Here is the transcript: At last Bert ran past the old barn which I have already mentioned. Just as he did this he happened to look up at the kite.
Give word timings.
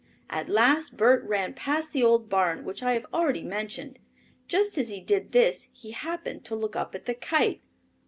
At 0.31 0.49
last 0.49 0.97
Bert 0.97 1.23
ran 1.25 1.53
past 1.53 1.93
the 1.93 2.03
old 2.03 2.27
barn 2.27 2.65
which 2.65 2.81
I 2.81 2.93
have 2.93 3.05
already 3.13 3.43
mentioned. 3.43 3.99
Just 4.47 4.75
as 4.79 4.89
he 4.89 4.99
did 4.99 5.31
this 5.31 5.67
he 5.71 5.91
happened 5.91 6.43
to 6.45 6.55
look 6.55 6.75
up 6.75 6.95
at 6.95 7.05
the 7.05 7.13
kite. 7.13 7.61